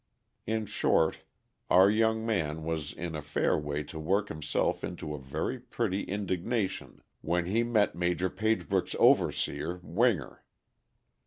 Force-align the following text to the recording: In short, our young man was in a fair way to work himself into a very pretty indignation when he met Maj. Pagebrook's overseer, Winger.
In 0.47 0.65
short, 0.65 1.19
our 1.69 1.87
young 1.87 2.25
man 2.25 2.63
was 2.63 2.91
in 2.91 3.13
a 3.13 3.21
fair 3.21 3.55
way 3.55 3.83
to 3.83 3.99
work 3.99 4.29
himself 4.29 4.83
into 4.83 5.13
a 5.13 5.19
very 5.19 5.59
pretty 5.59 6.01
indignation 6.05 7.03
when 7.21 7.45
he 7.45 7.61
met 7.61 7.93
Maj. 7.93 8.19
Pagebrook's 8.35 8.95
overseer, 8.97 9.79
Winger. 9.83 10.43